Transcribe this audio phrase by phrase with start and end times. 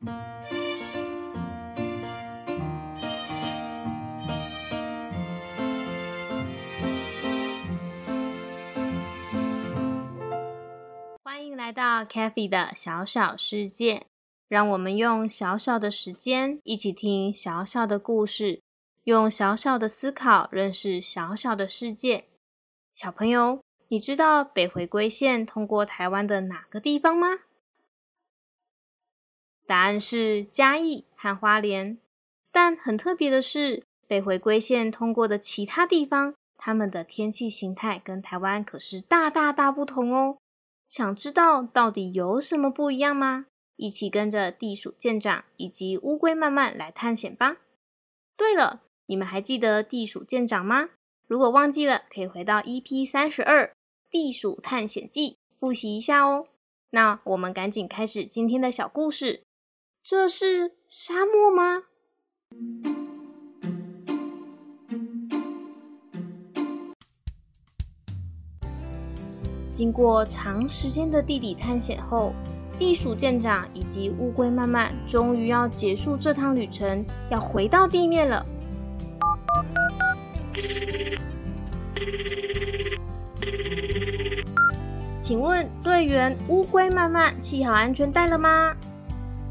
[0.00, 0.08] 欢
[11.44, 14.06] 迎来到 c a f e 的小小世界，
[14.48, 18.62] 让我们用小小的时间一起听小小的故事，
[19.04, 22.24] 用小小的思考认识小小的世界。
[22.94, 27.40] 小朋友，你知道北回归线通过台湾的哪个地方吗？
[29.70, 31.96] 答案是嘉义和花莲。
[32.50, 40.38] 但很特别的是，北回归线通过的其他地方，它们的天气形态跟台湾可是大大大不同哦。
[40.88, 43.46] 想知道到底有什么不一样吗？
[43.76, 47.58] 一起跟着地鼠舰长以及乌龟慢慢来探险吧。
[48.36, 50.88] 对了，你们还记得地鼠舰长吗？
[51.28, 53.66] 如果忘记了，可以回到 EP 三十二
[54.10, 56.48] 《地鼠探险记》复习一下哦。
[56.90, 59.44] 那我们赶紧开始今天的小故事。
[60.02, 61.82] 这是沙漠吗？
[69.70, 72.34] 经过长时间的地底探险后，
[72.76, 78.44] 地鼠舰长以及乌龟慢慢终于要结束这趟旅程，要回到地面了。
[85.20, 88.74] 请问队员乌龟慢慢系好安全带了吗？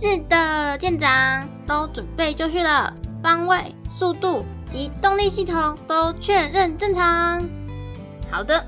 [0.00, 2.90] 是的，舰长，都准备就绪了，
[3.22, 7.46] 方位、速度及动力系统都确认正常。
[8.30, 8.64] 好的。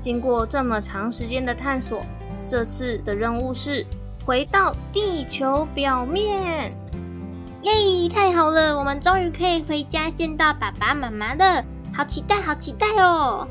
[0.00, 2.00] 经过这么长时间的探索，
[2.48, 3.84] 这次的任务是
[4.24, 6.74] 回到地球表面。
[7.60, 11.62] 耶，太好了，我们终于可以回家见到爸爸妈妈了，
[11.94, 13.46] 好期待，好期待哦！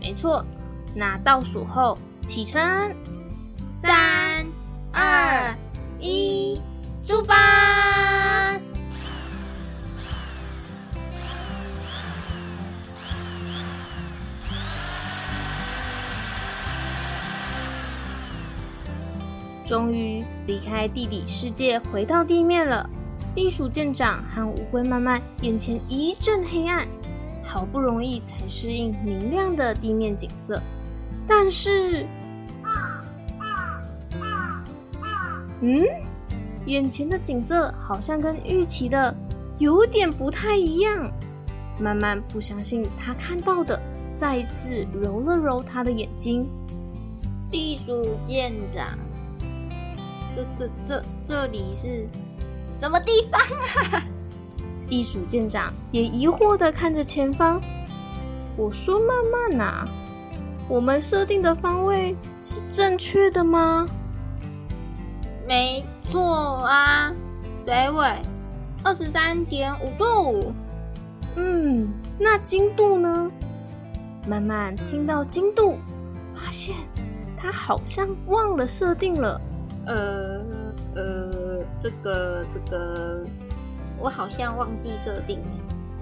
[0.00, 0.44] 没错，
[0.94, 2.62] 那倒数后启程，
[3.72, 4.46] 三、
[4.92, 5.52] 二、
[6.04, 6.60] 一，
[7.06, 8.60] 出发！
[19.64, 22.86] 终于离开地底世界，回到地面了。
[23.34, 26.86] 地鼠舰长和乌龟慢慢眼前一阵黑暗，
[27.42, 30.60] 好不容易才适应明亮的地面景色。
[31.26, 32.06] 但是，
[35.60, 35.84] 嗯，
[36.66, 39.14] 眼前的景色好像跟预期的
[39.58, 41.10] 有点不太一样。
[41.78, 43.80] 慢慢不相信他看到的，
[44.14, 46.48] 再一次揉了揉他的眼睛。
[47.50, 48.98] 地鼠舰长。
[50.34, 52.06] 这这这这里是
[52.76, 54.02] 什么地方啊？
[54.88, 57.60] 地鼠舰长也疑惑的看着前方。
[58.56, 59.88] 我说：“慢慢呐，
[60.68, 63.86] 我们设定的方位是正确的吗？”
[65.46, 67.12] 没错啊，
[67.66, 68.22] 北纬
[68.82, 70.52] 二十三点五度。
[71.36, 71.88] 嗯，
[72.18, 73.30] 那经度呢？
[74.26, 75.76] 慢慢听到经度，
[76.34, 76.74] 发现
[77.36, 79.40] 他好像忘了设定了。
[79.86, 80.40] 呃
[80.94, 83.22] 呃，这个这个，
[83.98, 85.46] 我好像忘记设定了。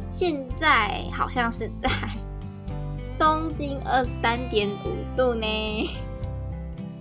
[0.09, 1.89] 现在好像是在
[3.19, 5.91] 东经二三点五度呢。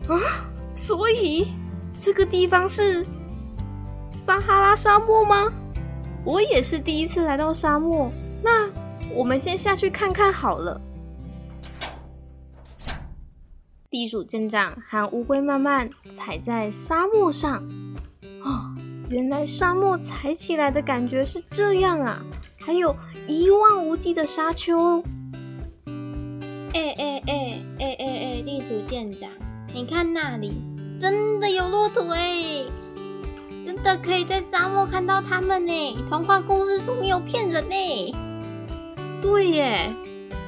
[0.08, 0.16] 啊，
[0.76, 1.54] 所以
[1.98, 3.06] 这个地方是
[4.26, 5.52] 撒哈拉沙漠吗？
[6.24, 8.12] 我也是第一次来到沙漠，
[8.44, 8.70] 那
[9.16, 10.80] 我们先下去看看好了。
[13.90, 17.62] 地鼠舰长和乌龟慢慢踩在沙漠上，
[18.42, 18.74] 哦，
[19.10, 22.24] 原来沙漠踩起来的感觉是这样啊！
[22.58, 22.96] 还有
[23.28, 25.04] 一望无际的沙丘。
[26.74, 29.30] 哎哎哎哎哎哎，地鼠舰长，
[29.74, 30.62] 你看那里，
[31.02, 32.64] 真的有骆驼哎！
[33.66, 35.98] 真的可以在沙漠看到它们呢！
[36.08, 38.16] 童话故事书没有骗人呢。
[39.20, 39.92] 对耶。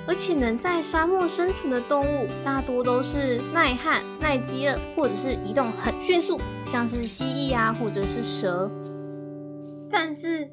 [0.06, 8.70] 而且能在沙漠生存的动物，大多都是耐旱、耐饥饿，或者是移动很迅速，像是蜥蜴啊，或者是蛇。
[9.90, 10.48] 但是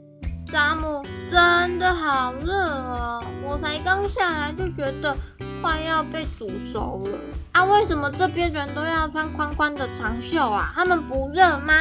[0.50, 3.22] 沙漠真的好热哦！
[3.44, 5.14] 我才刚下来就觉得
[5.60, 7.18] 快要被煮熟了
[7.52, 7.64] 啊！
[7.64, 10.72] 为什么这边人都要穿宽宽的长袖啊？
[10.74, 11.74] 他们不热吗？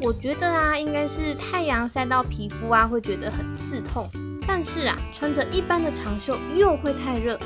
[0.00, 4.10] 我觉得啊，应该是太阳晒到皮肤啊，会觉得很刺痛。
[4.46, 7.38] 但是啊，穿着一般的长袖又会太热，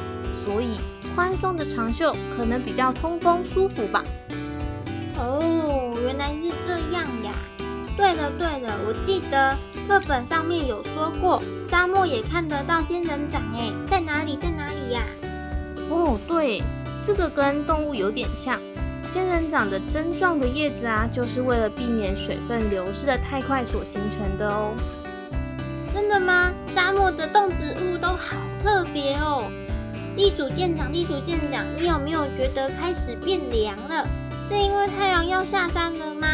[0.45, 0.81] 所以
[1.15, 4.03] 宽松的长袖可能比较通风舒服吧。
[5.17, 7.33] 哦，原来是这样呀！
[7.97, 9.57] 对了对了，我记得
[9.87, 15.03] 课本上面有说过，沙漠也看得到仙人掌哎，在哪里在哪里呀？
[15.91, 16.63] 哦，对，
[17.03, 18.61] 这个跟动物有点像，
[19.09, 24.75] 仙人掌的针状的叶子啊，就是为了避免水分流失的太快所形成的哦。
[25.95, 26.53] 真的吗？
[26.69, 29.51] 沙漠的动植物都好特别哦。
[30.15, 34.07] 地鼠舰长，地鼠舰长，你有没有觉得开始变凉了？
[34.45, 36.29] 是因为太阳要下山了吗？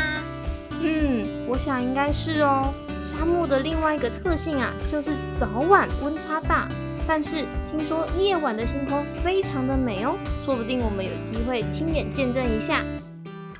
[0.80, 2.72] 嗯，我想应该是哦。
[3.00, 6.68] 沙漠的另外一个特性啊，就是早晚温差大。
[7.06, 12.82] 但是听说夜晚的星空非常的美哦，说不定我们有机会亲眼见证一下。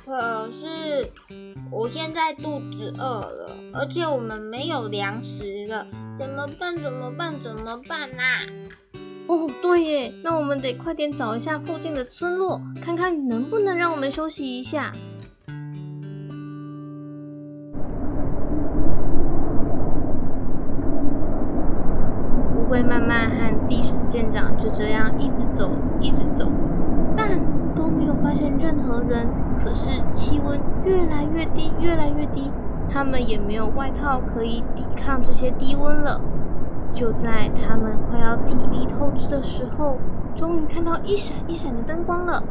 [0.05, 1.11] 可是
[1.71, 5.85] 我现在肚子饿了，而且我们没有粮食了，
[6.19, 6.75] 怎么办？
[6.75, 7.39] 怎么办？
[7.41, 8.41] 怎么办啊？
[9.27, 14.93] 哦，对耶，那我们得快点找一下附近的村落，看看能不能让我们休息一下。
[22.75, 25.69] 会慢慢和地鼠舰长就这样一直走，
[26.01, 26.45] 一直走，
[27.15, 27.39] 但
[27.73, 29.25] 都没有发现任何人。
[29.57, 32.51] 可是气温越来越低，越来越低，
[32.89, 36.19] 他们也没有外套可以抵抗这些低温了。
[36.91, 39.97] 就在他们快要体力透支的时候，
[40.35, 42.43] 终于看到一闪一闪的灯光了。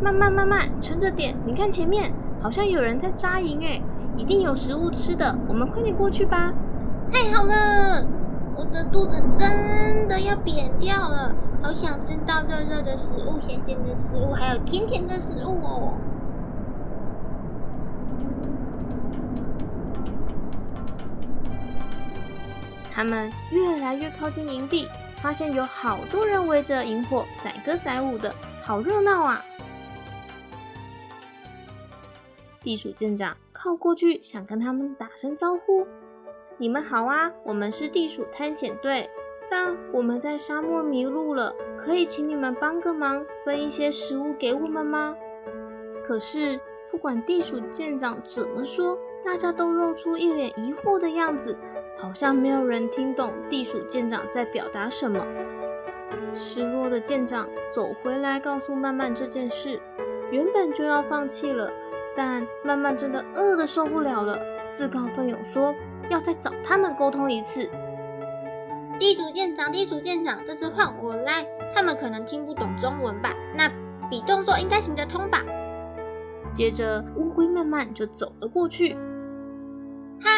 [0.00, 3.82] 慢慢慢慢，撑着点，你看前面好像有人在扎营，哎，
[4.16, 6.52] 一定有食物吃的，我们快点过去吧。
[7.12, 8.06] 太好了！
[8.60, 15.94] 我的肚子真的要扁掉了，好想吃到热热的食物、咸咸的食物，还有甜甜的食物哦！
[22.92, 24.86] 他们越来越靠近营地，
[25.22, 28.30] 发现有好多人围着萤火载歌载舞的，
[28.62, 29.42] 好热闹啊！
[32.60, 35.86] 地鼠镇长靠过去，想跟他们打声招呼。
[36.60, 39.08] 你们好啊，我们是地鼠探险队，
[39.50, 45.16] 但我们在沙漠迷路了，可以请你们帮个忙，分一些食物给我们吗？
[46.04, 46.60] 可是
[46.90, 51.56] 不管地鼠舰长怎么说，大家都露出一脸疑惑的样子，
[51.96, 55.26] 好像没有人听懂地鼠舰长在表达什么。
[56.34, 59.80] 失落的舰长走回来，告诉曼曼这件事，
[60.30, 61.72] 原本就要放弃了，
[62.14, 65.74] 但曼曼真的饿得受不了了，自告奋勇说。
[66.10, 67.70] 要再找他们沟通一次。
[68.98, 71.46] 地鼠舰长，地鼠舰长，这次换我来。
[71.72, 73.32] 他们可能听不懂中文吧？
[73.54, 73.70] 那
[74.10, 75.42] 比动作应该行得通吧？
[76.52, 78.96] 接着，乌龟慢慢就走了过去。
[80.20, 80.30] 嗨！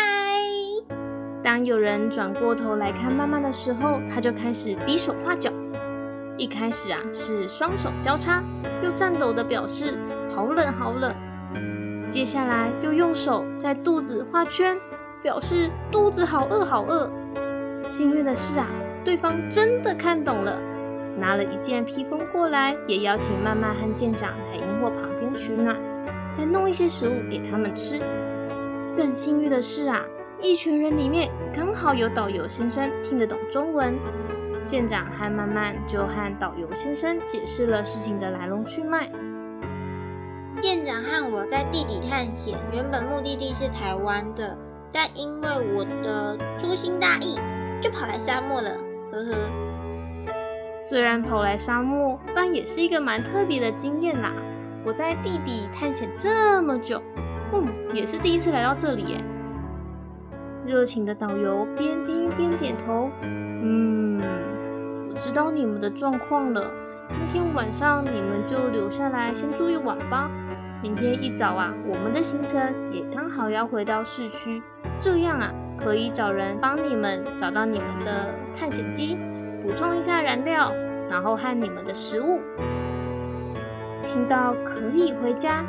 [1.43, 5.51] 当有人转过头来看慢慢的时候，他就开始比手画脚。
[6.37, 8.45] 一开始啊，是双手交叉，
[8.83, 9.99] 又颤抖的表示
[10.29, 11.13] 好冷好冷。
[12.07, 14.79] 接下来又用手在肚子画圈。
[15.23, 17.11] 表示肚子好饿好饿。
[17.85, 18.67] 幸运的是啊，
[19.05, 20.59] 对方真的看懂了，
[21.17, 25.77] 拿了一件披风过来，也邀请曼曼和舰长来萤火旁边取暖，
[26.35, 28.01] 再弄一些食物给他们吃。
[28.97, 30.01] 更幸运的是啊，
[30.41, 33.95] 一群人里面刚好有导游先生听得懂中文，
[34.67, 39.11] 舰长和曼曼就和导游先生解释了事情的来龙去脉。
[40.61, 44.57] 舰长和我在地底探险，原本目的地是台湾的。
[44.93, 47.39] 但因为我的粗心大意，
[47.81, 48.71] 就跑来沙漠了，
[49.13, 49.35] 呵呵。
[50.81, 54.33] 虽然跑来沙漠，但也是一个蛮特别的经验啦。
[54.85, 57.01] 我在地底探险这么久，
[57.53, 59.25] 嗯，也是第一次来到这里耶。
[60.67, 64.21] 热情的导游边听边点头，嗯，
[65.09, 66.71] 我知道你们的状况了。
[67.11, 70.31] 今天晚上你们就留下来先住一晚吧。
[70.83, 72.61] 明天一早啊，我们的行程
[72.93, 74.61] 也刚好要回到市区。
[74.99, 79.19] 这样啊，可以找人帮你们找到你们的探险机，
[79.61, 80.73] 补充一下燃料，
[81.11, 82.41] 然后和你们的食物。
[84.05, 85.65] 听到可以回家，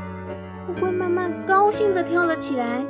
[0.68, 2.84] 乌龟慢慢高兴的跳了起来，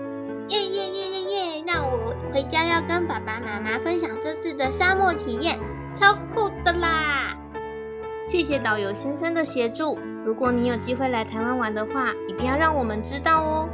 [0.47, 1.63] 耶耶耶耶耶！
[1.65, 5.59] 那我回家要跟爸爸妈妈分享这次的沙漠体验，
[5.93, 7.37] 超酷的啦！
[8.25, 9.97] 谢谢导游先生的协助。
[10.25, 13.69] 如果你有机会来台湾玩的话，一定要让我们知道哦。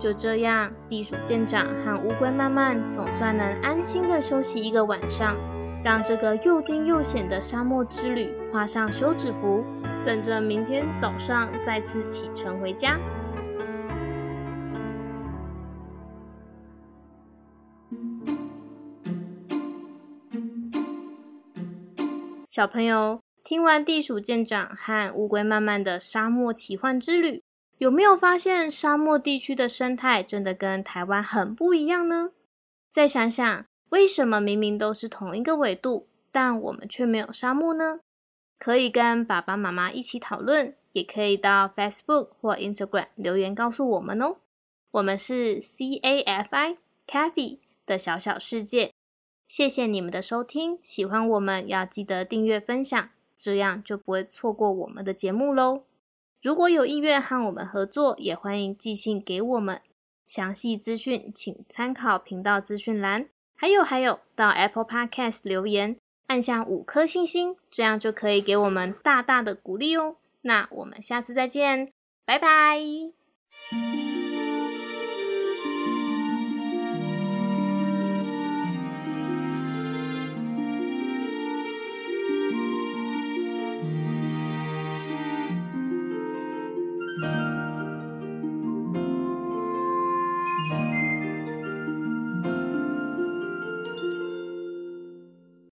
[0.00, 5.36] 就这样，地鼠舰长和乌龟慢慢总算能安心的休息一个晚上，
[5.84, 9.62] 让这个又惊又险的沙漠之旅画上休止符，
[10.02, 12.98] 等着明天早上再次启程回家。
[22.48, 27.42] 小朋友，听完地鼠舰长和乌龟慢慢的沙漠奇幻之旅。
[27.80, 32.32] 有没有发现沙漠地区的生态真的跟台湾很不一样呢？
[32.90, 38.00] 再想想，为什么明明都是同一个纬度，但我们却没有沙漠呢？
[38.58, 44.36] 可以跟爸爸妈妈一起讨论，也可以到 Facebook 或 Instagram 留言告诉我们哦。
[44.90, 48.92] 我们是 C A F I Cafe 的小小世界，
[49.48, 50.78] 谢谢你们的收听。
[50.82, 55.84] 喜欢我们要记得订阅分享，这样就不会错过我们的节目喽。
[56.42, 59.80] 如果有意愿和我们合作，也欢迎寄信给我们。
[60.26, 63.28] 详细资讯请参考频道资讯栏。
[63.54, 65.96] 还有还有，到 Apple Podcast 留言，
[66.28, 70.16] 按下五颗星星，这样就可以给我们大大的鼓励哦。
[70.42, 71.92] 那我们下次再见，
[72.24, 72.80] 拜拜。